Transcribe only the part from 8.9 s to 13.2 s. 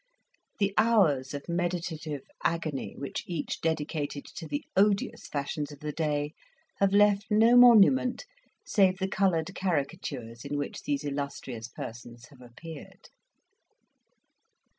the coloured caricatures in which these illustrious persons have appeared.